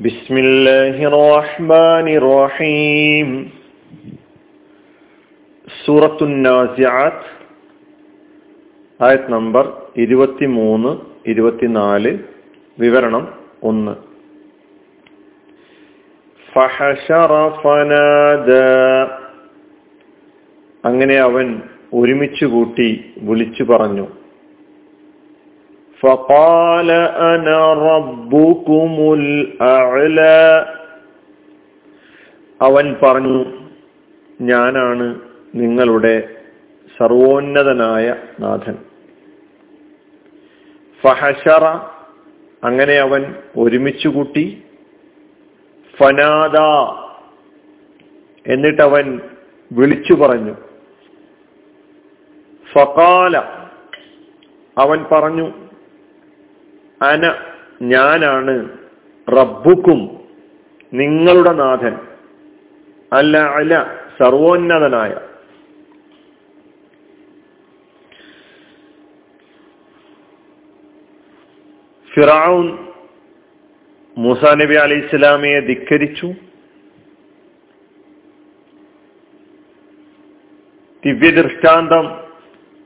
بسم 0.00 0.34
الله 0.38 0.96
الرحمن 1.06 2.06
الرحيم 2.20 3.28
സൂറത്തു 5.68 6.24
നാസിയാത്ത് 6.44 7.26
ആയത് 9.00 9.28
നമ്പർ 9.32 9.64
ഇരുപത്തി 9.96 10.46
മൂന്ന് 10.50 10.90
ഇരുപത്തിനാല് 11.26 12.10
വിവരണം 12.78 13.24
ഒന്ന് 13.62 13.94
ഫഹശറ 16.48 17.32
ഫനാദ 17.62 18.50
അങ്ങനെ 20.84 21.16
അവൻ 21.18 21.46
ഒരുമിച്ച് 21.92 22.46
കൂട്ടി 22.46 22.88
വിളിച്ചു 23.18 23.62
പറഞ്ഞു 23.62 24.06
فقال 26.02 26.90
أنا 27.32 27.60
ربكم 27.90 28.92
الأعلى 29.18 30.40
അവൻ 32.60 32.86
പറഞ്ഞു 33.02 33.38
ഞാനാണ് 34.40 35.06
നിങ്ങളുടെ 35.54 36.14
സർവോന്നതനായ 36.96 38.06
നാഥൻ 38.40 38.76
ഫഹഷറ 41.02 41.64
അങ്ങനെ 42.62 42.94
അവൻ 42.98 43.22
ഒരുമിച്ചു 43.56 44.08
കൂട്ടി 44.08 44.44
ഫനാദ 45.94 46.56
എന്നിട്ടവൻ 48.46 49.06
വിളിച്ചു 49.70 50.14
പറഞ്ഞു 50.14 50.54
ഫകാല 52.66 53.34
അവൻ 54.76 55.00
പറഞ്ഞു 55.12 55.46
അന 57.01 57.33
ഞാനാണ് 57.81 58.69
റബ്ബുക്കും 59.29 60.19
നിങ്ങളുടെ 60.93 61.51
നാഥൻ. 61.51 61.97
അല്ല 63.13 63.37
അല്ല 63.37 63.85
സർവോന്നതനായ. 64.19 65.17
ഫിറാവുൻ 72.13 72.77
മൂസ 74.17 74.43
നബി 74.43 74.75
അലൈഹി 74.75 75.05
ഇസ്ലാമിയെ 75.05 75.59
ധിക്കരിച്ചു. 75.59 76.33
ദിവ്യദൃഷ്ടാന്തം 81.05 82.23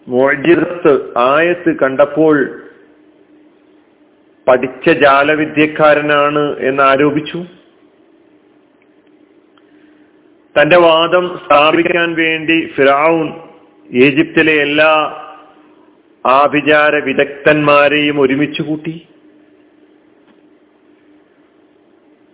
മോജിറത്ത് 0.08 1.18
ആയത്ത് 1.18 1.80
കണ്ടപ്പോൾ 1.80 2.63
പഠിച്ച 4.48 4.90
ജാലവിദ്യക്കാരനാണ് 4.90 6.58
എന്ന് 6.60 6.84
ആരോപിച്ചു. 6.84 7.46
തന്റെ 10.62 10.78
വാദം 10.78 11.40
സ്ഥാപിക്കാൻ 11.46 12.16
വേണ്ടി 12.16 12.72
ഫിറാവുൻ 12.78 13.34
ഈജിപ്തിലെ 13.92 14.54
എല്ലാ 14.62 15.20
ആഭിചാര 16.26 16.96
വിദഗ്ധന്മാരെയും 16.96 18.20
ഒരുമിച്ച് 18.20 18.62
കൂട്ടി. 18.62 19.08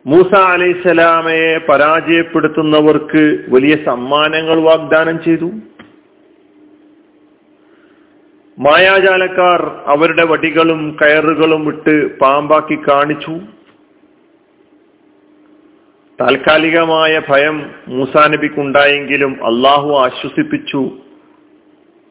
മൂസ 0.05 0.33
അലൈസലാമയെ 0.33 1.57
പരാജയപ്പെടുത്തുന്നവർക്ക് 1.57 3.45
വലിയ 3.49 3.75
സമ്മാനങ്ങൾ 3.85 4.61
വാഗ്ദാനം 4.61 5.23
ചെയ്തു. 5.23 5.51
മായാജാലക്കാർ 8.59 9.83
അവരുടെ 9.87 10.25
വടികളും 10.25 10.97
കയറുകളും 11.01 11.65
വിട്ട് 11.65 12.19
പാമ്പാക്കി 12.19 12.75
കാണിച്ചു. 12.75 13.39
താൽക്കാലികമായ 16.21 17.21
ഭയം 17.29 17.71
മൂസാ 17.87 18.27
നബിക്കുണ്ടായെങ്കിലും 18.27 19.45
അള്ളാഹു 19.45 19.89
ആശ്വസിപ്പിച്ചു. 19.89 20.91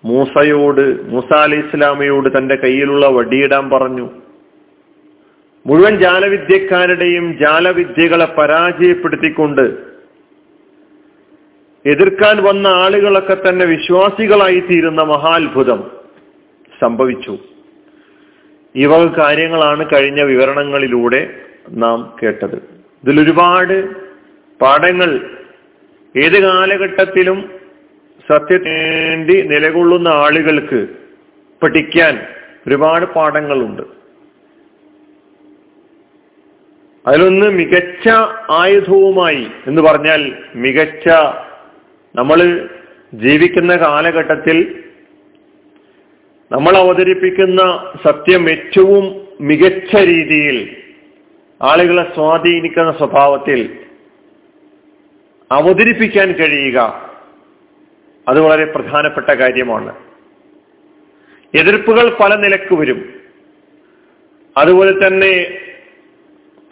മൂസയോട് 0.05 1.11
മൂസ 1.11 1.37
അലി 1.37 1.57
ഇസ്ലാമയോട് 1.57 2.39
തന്റെ 2.39 2.55
കയ്യിലുള്ള 2.55 3.07
വടിയിടാൻ 3.07 3.71
പറഞ്ഞു. 3.71 4.11
മുഴുവൻ 5.67 5.97
ജാലവിദ്യക്കാരുടെയും 5.97 7.39
ജാലവിദ്യകളെ 7.39 8.27
പരാജയപ്പെടുത്തിക്കൊണ്ട് 8.39 9.79
എതിർക്കാൻ 11.87 12.43
വന്ന 12.43 12.67
ആളുകളൊക്കെ 12.67 13.37
തന്നെ 13.49 13.67
വിശ്വാസികളായി 13.67 14.61
തീരുന്ന 14.61 15.03
മഹാത്ഭുതം. 15.03 15.98
സംഭവിച്ചു. 16.81 17.39
ഈ 18.77 18.85
വക 18.85 19.19
കാര്യങ്ങളാണ് 19.19 19.87
കഴിഞ്ഞ 19.93 20.23
വിവരണങ്ങളിലൂടെ 20.23 21.41
നാം 21.71 22.17
കേട്ടത്. 22.23 22.55
ഇതിലൊരുപാട് 23.05 23.89
പാഠങ്ങൾ 24.61 25.37
ഏത് 26.17 26.43
കാലഘട്ടത്തിലും 26.43 27.51
സത്യത്തിനേണ്ടി 28.29 29.43
നിലകൊള്ളുന്ന 29.43 30.09
ആളുകൾക്ക് 30.09 30.89
പഠിക്കാൻ 31.63 32.27
ഒരുപാട് 32.67 33.07
പാഠങ്ങളുണ്ട്. 33.07 33.83
അതിലൊന്ന് 37.07 37.47
മികച്ച 37.47 38.09
ആയുധവുമായി 38.51 39.47
എന്ന് 39.67 39.83
പറഞ്ഞാൽ 39.83 40.35
മികച്ച 40.55 41.09
നമ്മൾ 42.15 42.69
ജീവിക്കുന്ന 43.15 43.77
കാലഘട്ടത്തിൽ 43.77 44.85
നമ്മൾ 46.53 46.77
അവതരിപ്പിക്കുന്ന 46.77 47.93
സത്യം 48.05 48.51
ഏറ്റവും 48.51 49.29
മികച്ച 49.41 49.97
രീതിയിൽ 49.97 50.77
ആളുകളെ 51.63 52.15
സ്വാധീനിക്കുന്ന 52.15 52.93
സ്വഭാവത്തിൽ 52.93 53.77
അവതരിപ്പിക്കാൻ 55.53 56.33
കഴിയുക 56.33 57.11
അത് 58.29 58.41
വളരെ 58.41 58.65
പ്രധാനപ്പെട്ട 58.65 59.31
കാര്യമാണ്. 59.31 59.95
എതിർപ്പുകൾ 61.55 62.17
പല 62.21 62.35
നിലയ്ക്ക് 62.35 62.75
വരും. 62.75 63.15
അതുപോലെ 64.57 65.07
തന്നെ 65.07 65.59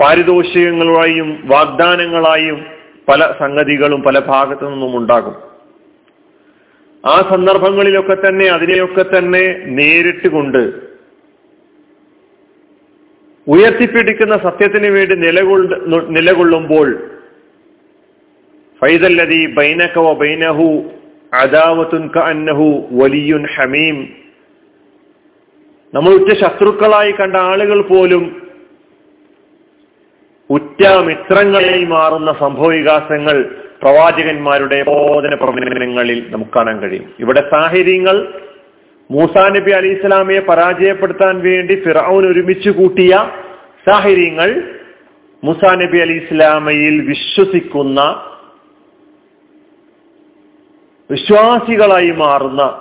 പാരിതോഷികങ്ങളായും 0.00 1.42
വാഗ്ദാനങ്ങളായും 1.44 2.66
പല 3.08 3.34
സംഗതികളും 3.40 4.02
പല 4.02 4.18
ഭാഗത്തു 4.18 4.64
നിന്നും 4.64 4.96
ഉണ്ടാകും. 4.96 5.55
ആ 7.06 7.16
സന്ദർഭങ്ങളിലൊക്കെ 7.30 8.16
തന്നെ 8.18 8.46
അതിനെയൊക്കെ 8.48 9.04
തന്നെ 9.08 9.42
നേരിട്ട് 9.74 10.28
കൊണ്ട് 10.28 10.62
ഉയർത്തിപ്പിടിക്കുന്ന 13.46 14.36
സത്യത്തിന് 14.42 14.88
വേണ്ടി 14.90 15.14
നിലകൊള്ള 15.16 15.76
നിലകൊള്ളുമ്പോൾ 16.10 16.88
ഫൈദല്ലതി 18.82 19.40
ബൈനകവ 19.56 20.12
ബൈനഹു 20.14 20.66
അദാവത്തുൻ 21.32 22.04
കഅന്നഹു 22.08 22.66
വലിയുൻ 22.92 23.44
ഹമീം. 23.54 23.98
നമ്മൾ 25.92 26.12
ഉറ്റ 26.14 26.30
ശത്രുക്കളായി 26.40 27.12
കണ്ട 27.12 27.36
ആളുകൾ 27.50 27.80
പോലും 27.84 28.24
ഉറ്റ 30.50 30.80
മിത്രങ്ങളായി 31.04 31.84
മാറുന്ന 31.86 32.32
സംഭവവികാസങ്ങൾ 32.40 33.36
പ്രവാചകന്മാരുടെ 33.86 34.82
ബോധന 34.82 35.34
പ്രവർത്തനങ്ങളിൽ 35.34 36.26
നമുക്ക് 36.30 36.50
കാണാൻ 36.50 36.80
കഴിയും. 36.80 37.14
ഇവിടെ 37.20 37.50
സാഹചര്യങ്ങൾ 37.54 38.34
മൂസാ 39.10 39.48
നബി 39.48 39.70
അലി 39.70 39.88
ഇസ്ലാമിയെ 39.88 40.40
പരാജയപ്പെടുത്താൻ 40.40 41.38
വേണ്ടി 41.38 41.74
ഫിറൌൻ 41.74 42.32
ഒരുമിച്ച് 42.32 42.70
കൂട്ടിയ 42.70 43.30
സാഹചര്യങ്ങൾ 43.88 44.62
മൂസാ 45.44 45.74
നബി 45.74 45.98
അലി 45.98 46.12
ഇസ്ലാമയിൽ 46.12 47.08
വിശ്വസിക്കുന്ന 47.08 48.00
വിശ്വാസികളായി 51.10 52.10
മാറുന്ന 52.10 52.80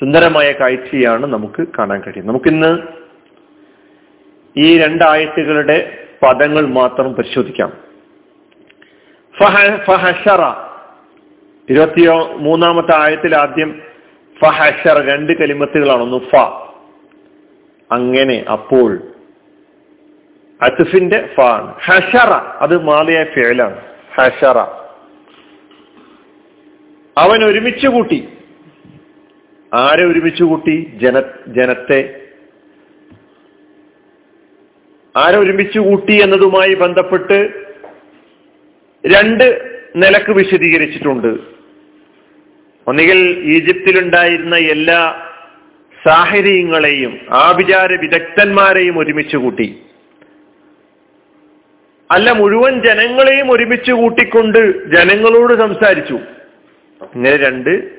സുന്ദരമായ 0.00 0.52
കാഴ്ചയാണ് 0.52 1.26
നമുക്ക് 1.26 1.66
കാണാൻ 1.78 2.00
കഴിയും. 2.00 2.26
നമുക്കിന്ന് 2.26 2.78
ഈ 4.56 4.78
രണ്ടായത്തുകളുടെ 4.78 5.98
പദങ്ങൾ 6.22 6.66
മാത്രം 6.66 7.14
പരിശോധിക്കാം. 7.14 7.91
ഇരുപത്തിയോ 11.70 12.32
മൂന്നാമത്തെ 12.32 12.94
ആയത്തിൽ 12.96 13.36
ആദ്യം 13.36 13.82
ഫഹഷർ 14.42 15.06
രണ്ട് 15.06 15.32
കലിമത്തുകളാണ്. 15.32 16.02
ഒന്ന് 16.02 16.18
ഫ. 16.18 16.36
അങ്ങനെ 17.92 18.44
അപ്പോൾ. 18.52 18.98
അത്തുഫിന്റെ 20.62 21.28
ഫ 21.34 21.40
ആണ്. 21.40 21.74
ഹഷറ 21.84 22.32
അത് 22.60 22.82
മാലിയ 22.82 23.24
ഫേലാണ് 23.24 23.80
ഹഷറ 24.14 24.58
അവൻ 27.18 27.44
ഒരുമിച്ച് 27.44 27.86
കൂട്ടി. 27.86 28.28
ആരെ 29.74 30.04
ഒരുമിച്ച് 30.04 30.44
കൂട്ടി? 30.44 30.92
ജന 31.02 31.22
ജനത്തെ. 31.46 32.20
ആരെ 35.16 35.38
ഒരുമിച്ച് 35.38 35.78
കൂട്ടി 35.78 36.22
എന്നതുമായി 36.22 36.74
ബന്ധപ്പെട്ട് 36.74 37.61
രണ്ട് 39.06 39.78
നിലയ്ക്ക് 39.96 40.30
വിശദീകരിച്ചിട്ടുണ്ട്. 40.30 41.36
ഒന്നുകിൽ 42.86 43.42
ഈജിപ്തിലുണ്ടായിരുന്ന 43.44 44.56
എല്ലാ 44.56 45.28
സാഹചര്യങ്ങളെയും 46.06 47.20
ആഭിചാര 47.30 47.92
വിദഗ്ധന്മാരെയും 47.92 48.98
ഒരുമിച്ച് 48.98 49.36
കൂട്ടി. 49.36 49.82
അല്ല 52.10 52.32
മുഴുവൻ 52.32 52.82
ജനങ്ങളെയും 52.82 53.52
ഒരുമിച്ച് 53.52 53.92
കൂട്ടിക്കൊണ്ട് 53.92 54.90
ജനങ്ങളോട് 54.96 55.54
സംസാരിച്ചു. 55.54 56.20
ഇങ്ങനെ 57.14 57.36
രണ്ട് 57.36 57.90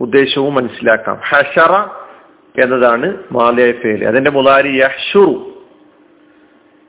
ഉദ്ദേശവും 0.00 0.54
മനസ്സിലാക്കാം. 0.54 1.20
ഹഷറ 1.28 1.86
എന്നതാണ് 2.62 3.18
മാലയ 3.32 3.72
ഫേൽ 3.72 4.04
അതിന്റെ 4.04 4.30
മുതാരി 4.30 4.68
യഹ്ഷുറു. 4.68 5.64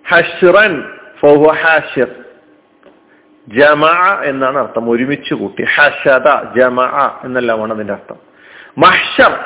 ഹഷ്റൻ 0.08 0.84
ഹാഷിർ. 1.52 2.25
ജമ 3.48 3.86
എന്നാണ് 4.26 4.58
അർത്ഥം. 4.58 4.90
ഒരുമിച്ച് 4.90 5.34
കൂട്ടി. 5.34 5.64
ഹഷത 5.64 6.60
ജമാ 6.60 7.20
എന്നെല്ലാമാണ് 7.24 7.74
അതിന്റെ 7.74 7.94
അർത്ഥം. 7.94 8.16
മഹ്ഷർ. 8.78 9.40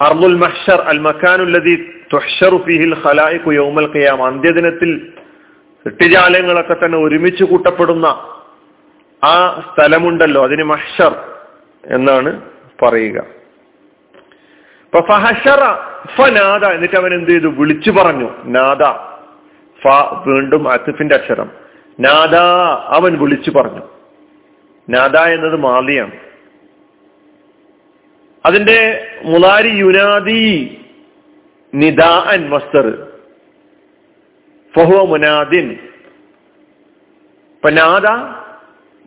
അർമുൽ 0.00 0.36
മഹ്ഷർ 0.36 0.80
അൽ 0.80 0.98
മക്കാനുല്ലതി 0.98 2.00
തുഹ്ഷറു 2.12 2.56
ഫീഹിൽ 2.56 2.94
ഖലായിഖു 2.94 3.50
യൗമൽ 3.50 3.96
ഖിയാമ. 3.96 4.26
അന്ത്യദിനത്തിൽ 4.26 5.12
സൃഷ്ടിജാലങ്ങളൊക്കെ 5.84 6.76
തന്നെ 6.84 6.98
ഒരുമിച്ച് 6.98 7.44
കൂട്ടപ്പെടുന്ന 7.44 8.06
ആ 9.24 9.60
സ്ഥലമുണ്ടല്ലോ. 9.74 10.44
അതിന് 10.44 10.62
മഹ്ഷർ 10.62 11.20
എന്നാണ് 11.86 12.42
പറയുക. 12.82 13.38
എന്നിട്ട് 16.66 16.96
അവൻ 16.96 17.14
എന്ത് 17.14 17.30
ചെയ്തു? 17.30 17.46
വിളിച്ചു 17.46 17.90
പറഞ്ഞു. 17.90 18.30
നാദ 18.44 18.82
ഫ 19.82 19.86
വീണ്ടും 20.26 20.68
അസിഫിന്റെ 20.68 21.14
അക്ഷരം. 21.14 21.67
നാദ 22.00 22.34
അവൻ 22.84 23.18
വിളിച്ചു 23.18 23.50
പറഞ്ഞു. 23.50 23.82
നാദ 24.88 25.16
എന്നത് 25.16 25.56
മാലിയാണ് 25.56 26.12
അതിന്റെ 28.46 29.08
മുലാരി 29.24 29.68
യുനാദി 29.68 30.80
നിദാ 31.74 32.24
അൻ 32.26 32.48
മസ്തർ. 32.48 33.12
ഫഹുവ 34.76 35.04
മുനാദിൻ. 35.04 35.72
ഇപ്പൊ 37.54 37.70
നാദ 37.70 38.06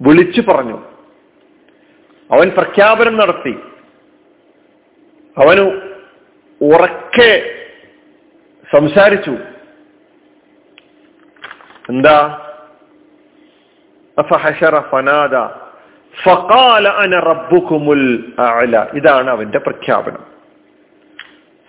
വിളിച്ചു 0.01 0.41
പറഞ്ഞു. 0.41 0.77
അവൻ 2.31 2.49
പ്രഖ്യാപനം 2.49 3.17
നടത്തി. 3.17 3.59
അവന് 5.37 5.81
ഉറക്കെ 6.61 7.55
സംസാരിച്ചു. 8.71 9.31
എന്താ? 11.89 12.47
ഫഖാല 16.25 16.87
അന 16.87 17.19
റബ്ബുക്കുമുൽ 17.19 18.23
അഅല. 18.39 18.87
ഇതാണ് 18.93 19.29
അവന്റെ 19.29 19.59
പ്രഖ്യാപനം. 19.59 20.31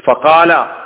ഫഖാല. 0.07 0.83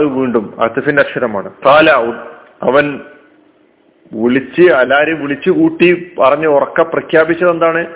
വീണ്ടും 0.00 0.62
അത്തഫിന്റെ 0.62 1.02
അക്ഷരമാണ്. 1.02 1.50
കാല 1.66 1.90
അവൻ 2.62 3.00
വിളിച്ച് 4.12 4.72
അലാരി 4.72 5.12
വിളിച്ചു 5.12 5.50
കൂട്ടി 5.50 6.12
പറഞ്ഞ് 6.18 6.46
ഉറക്ക 6.46 6.82
പ്രഖ്യാപിച്ചത് 6.82 7.50
എന്താണ്? 7.50 7.86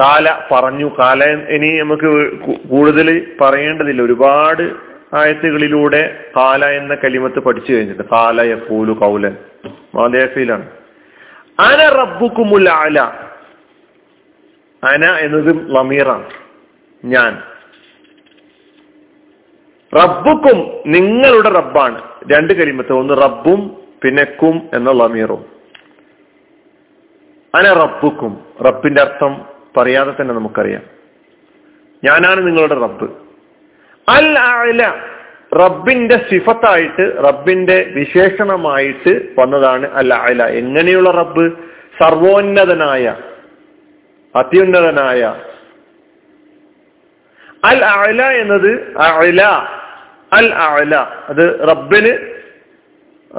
കാല 0.00 0.40
പറഞ്ഞു. 0.52 0.96
കാല 0.98 1.24
ഇനി 1.24 1.80
നമുക്ക് 1.80 2.40
കൂടുതൽ 2.68 3.36
പറയേണ്ടതില്ല. 3.40 4.02
ഒരുപാട് 4.02 4.85
ആയത്തുകളിലൂടെ 5.14 6.30
കാല 6.36 6.64
എന്ന 6.64 6.94
കലിമത്ത് 6.94 7.38
പഠിച്ചു 7.38 7.72
കഴിഞ്ഞിട്ട് 7.72 8.02
കാല 8.02 8.40
യഫൂലു 8.40 8.92
കൗലൻ 8.92 9.36
മാതേഫയിലാണ് 9.94 10.70
അന 11.60 11.88
റബ്ബുക്കുമുൽ 11.88 12.68
അല. 12.68 13.00
അന 14.84 15.04
എന്നത് 15.04 15.76
ലമീറാണ് 15.76 16.30
ഞാൻ. 17.04 17.42
റബ്ബുക്കും 19.96 20.82
നിങ്ങളുടെ 20.86 21.48
റബ്ബാണ്. 21.48 22.02
രണ്ട് 22.32 22.52
കലിമത്ത്. 22.52 22.92
ഒന്ന് 22.92 23.14
റബ്ബും 23.14 23.76
പിന്നെ 24.02 24.24
കും 24.24 24.68
എന്ന 24.74 24.90
ലമീറും 24.90 25.44
അന 27.54 27.72
റബ്ബുക്കും. 27.72 28.44
റബ്ബിന്റെ 28.66 29.02
അർത്ഥം 29.02 29.44
പറയാതെ 29.76 30.14
തന്നെ 30.20 30.34
നമുക്കറിയാം. 30.34 30.82
ഞാനാണ് 32.04 32.46
നിങ്ങളുടെ 32.46 32.74
റബ്ബ്. 32.74 33.25
അൽ 34.08 34.38
അല 34.38 34.94
റബ്ബിന്റെ 35.54 36.26
സിഫത്തായിട്ട് 36.30 37.24
റബ്ബിന്റെ 37.28 37.92
വിശേഷണമായിട്ട് 37.94 39.28
വന്നതാണ് 39.38 39.92
അൽ 39.92 40.14
അല 40.14 40.42
എങ്ങനെയുള്ള 40.42 41.10
റബ്ബ്? 41.10 41.52
സർവോന്നതനായ 42.00 43.16
അത്യുന്നതനായ. 44.36 45.34
അൽ 47.64 47.84
അല 47.84 48.22
എന്നത് 48.22 48.98
അല 48.98 49.42
അൽ 50.32 50.54
അല 50.54 50.94
അത് 51.28 51.68
റബ്ബിന് 51.68 52.36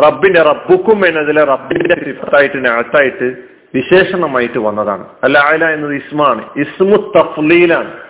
റബ്ബിന്റെ 0.04 0.42
റബ്ബുക്കും 0.42 1.08
എന്നതിലെ 1.08 1.44
റബ്ബിന്റെ 1.44 1.96
സിഫത്തായിട്ട് 2.06 2.66
നാത്തായിട്ട് 2.66 3.36
വിശേഷണമായിട്ട് 3.76 4.60
വന്നതാണ്. 4.60 5.08
അൽ 5.24 5.38
അല 5.38 5.66
എന്നത് 5.66 5.94
ഇസ്മാണ്. 5.94 6.50
ഇസ്മു 6.58 7.14
തഫ്ലീലാണ്. 7.18 8.07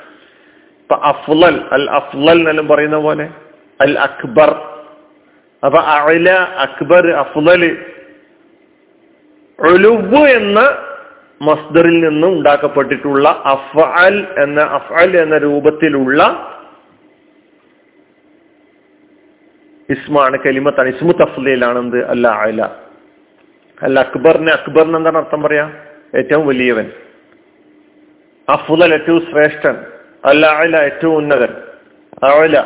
ഇപ്പൊ 0.90 0.96
അഫ്ലൽ 0.96 1.56
അൽ 1.72 1.90
അഫ്ലൽ 1.90 2.38
എന്നെല്ലാം 2.38 2.68
പറയുന്ന 2.68 2.98
പോലെ 2.98 3.30
അൽ 3.82 4.00
അക്ബർ. 4.00 4.52
അപ്പൊ 5.66 5.80
അല 5.80 6.30
അക്ബർ 6.66 7.12
അഫ്ലല് 7.12 7.70
ഒലുവ് 9.60 10.22
എന്ന 10.30 10.60
മസ്ദറിൽ 11.42 12.00
നിന്നും 12.00 12.30
ഉണ്ടാക്കപ്പെട്ടിട്ടുള്ള 12.30 13.30
അഫ്അൽ 13.30 14.28
എന്ന 14.44 14.62
അഫ്അൽ 14.62 15.18
എന്ന 15.18 15.38
രൂപത്തിലുള്ള 15.38 16.22
ഇസ്മാണ് 19.90 20.38
കലിമത്താണ്. 20.38 20.90
ഇസ്മു 20.90 21.12
തഫ്ലയിലാണ് 21.12 21.80
എന്ത് 21.80 22.06
അല്ല 22.06 22.28
അല 22.28 22.62
അല്ല 23.84 24.00
അക്ബറിന് 24.00 24.50
അക്ബറിന് 24.50 24.98
എന്താണ് 24.98 25.18
അർത്ഥം 25.18 25.44
പറയാ? 25.44 25.70
ഏറ്റവും 26.16 26.48
വലിയവൻ. 26.48 26.92
അഫുദൽ 28.50 28.94
ഏറ്റവും 28.94 29.22
ശ്രേഷ്ഠൻ. 29.32 29.97
അല്ല 30.28 30.46
അല 30.46 30.78
ഏറ്റവും 30.78 31.16
ഉന്നതൻ. 31.16 31.54
അല 32.24 32.64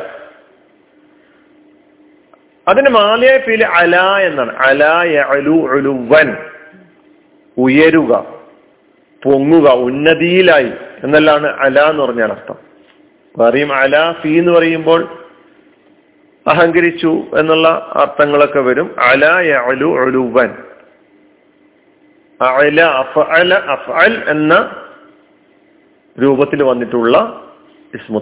അതിന് 2.67 2.89
മാലിയായ 2.89 3.37
പേര് 3.37 3.63
അല 3.63 3.95
എന്നാണ്. 3.97 4.57
അലുവൻ 4.57 6.37
ഉയരുക 7.57 8.25
പൊങ്ങുക 9.23 9.71
ഉന്നതിയിലായി 9.71 10.71
എന്നല്ലാണ് 11.03 11.47
അല 11.47 11.79
എന്ന് 11.79 12.03
പറഞ്ഞാൽ 12.03 12.31
അർത്ഥം. 12.31 12.55
പറയും 13.39 13.75
അല 13.75 14.11
ഫി 14.11 14.29
എന്ന് 14.29 14.51
പറയുമ്പോൾ 14.51 15.25
അഹങ്കരിച്ചു 16.47 17.23
എന്നുള്ള 17.39 17.89
അർത്ഥങ്ങളൊക്കെ 17.95 18.59
വരും. 18.59 18.95
അല 18.99 19.25
അലു 19.53 20.01
അലുവൻ 20.01 20.55
അല 22.41 22.81
അഫ് 23.53 23.91
അൽ 23.91 24.23
എന്ന 24.27 24.75
രൂപത്തിൽ 26.21 26.63
വന്നിട്ടുള്ള 26.63 27.43
ഇസ്മു 27.95 28.19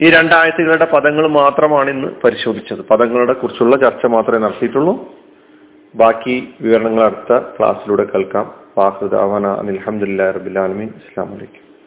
ഈ 0.00 0.10
രണ്ടായത്തുകളുടെ 0.10 0.84
പദങ്ങൾ 0.84 1.26
മാത്രമാണ് 1.26 1.90
ഇന്ന് 1.90 2.08
പരിശോധിച്ചത്. 2.24 2.80
പദങ്ങളുടെ 2.88 3.32
കുറിച്ചുള്ള 3.32 3.76
ചർച്ച 3.76 4.06
മാത്രമേ 4.06 4.38
നടത്തിയിട്ടുള്ളൂ. 4.38 5.16
ബാക്കി 5.94 6.48
വിവരണങ്ങൾ 6.60 7.04
അടുത്ത 7.04 7.38
ക്ലാസ്സിലൂടെ 7.38 8.04
കേൾക്കാം. 8.04 8.54
വാഹൃദാവന 8.78 9.46
അനിൽഹമുല്ലാ 9.46 10.30
റബിലാലമീൻ 10.30 10.88
അസ്സാം 10.88 11.30
വലൈക്കും 11.30 11.77